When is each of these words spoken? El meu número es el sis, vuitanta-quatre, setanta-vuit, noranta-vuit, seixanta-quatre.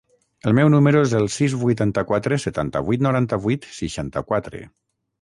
El 0.51 0.53
meu 0.59 0.71
número 0.75 1.03
es 1.07 1.13
el 1.19 1.29
sis, 1.35 1.57
vuitanta-quatre, 1.65 2.41
setanta-vuit, 2.49 3.07
noranta-vuit, 3.09 3.73
seixanta-quatre. 3.81 4.69